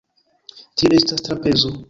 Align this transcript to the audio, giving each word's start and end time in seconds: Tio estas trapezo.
Tio 0.81 0.91
estas 1.01 1.23
trapezo. 1.29 1.77